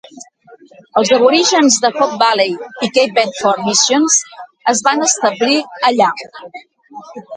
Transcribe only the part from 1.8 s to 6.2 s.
de Hope Valley i Cape Bedford Missions es van establir allà.